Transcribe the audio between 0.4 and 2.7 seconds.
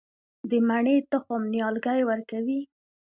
د مڼې تخم نیالګی ورکوي؟